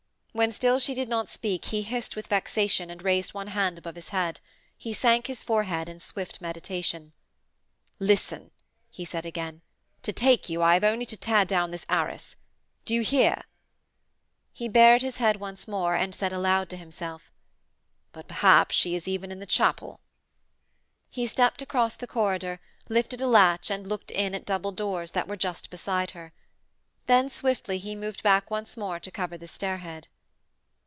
When 0.33 0.51
still 0.53 0.79
she 0.79 0.93
did 0.95 1.09
not 1.09 1.27
speak 1.27 1.65
he 1.65 1.81
hissed 1.81 2.15
with 2.15 2.27
vexation 2.27 2.89
and 2.89 3.03
raised 3.03 3.33
one 3.33 3.47
hand 3.47 3.77
above 3.77 3.95
his 3.97 4.09
head. 4.09 4.39
He 4.77 4.93
sank 4.93 5.27
his 5.27 5.43
forehead 5.43 5.89
in 5.89 5.99
swift 5.99 6.39
meditation. 6.39 7.11
'Listen,' 7.99 8.51
he 8.89 9.03
said 9.03 9.25
again. 9.25 9.61
'To 10.03 10.13
take 10.13 10.47
you 10.47 10.61
I 10.61 10.75
have 10.75 10.85
only 10.85 11.05
to 11.07 11.17
tear 11.17 11.43
down 11.43 11.71
this 11.71 11.85
arras. 11.89 12.37
Do 12.85 12.93
you 12.93 13.01
hear?' 13.01 13.41
He 14.53 14.69
bared 14.69 15.01
his 15.01 15.17
head 15.17 15.35
once 15.35 15.67
more 15.67 15.95
and 15.95 16.15
said 16.15 16.31
aloud 16.31 16.69
to 16.69 16.77
himself, 16.77 17.29
'But 18.13 18.29
perhaps 18.29 18.73
she 18.73 18.95
is 18.95 19.09
even 19.09 19.33
in 19.33 19.39
the 19.39 19.45
chapel.' 19.45 19.99
He 21.09 21.27
stepped 21.27 21.61
across 21.61 21.97
the 21.97 22.07
corridor, 22.07 22.61
lifted 22.87 23.19
a 23.19 23.27
latch 23.27 23.69
and 23.69 23.85
looked 23.85 24.11
in 24.11 24.33
at 24.33 24.45
double 24.45 24.71
doors 24.71 25.11
that 25.11 25.27
were 25.27 25.35
just 25.35 25.69
beside 25.69 26.11
her. 26.11 26.31
Then, 27.07 27.27
swiftly, 27.29 27.79
he 27.79 27.97
moved 27.97 28.23
back 28.23 28.49
once 28.49 28.77
more 28.77 28.97
to 28.97 29.11
cover 29.11 29.37
the 29.37 29.49
stairhead. 29.49 30.07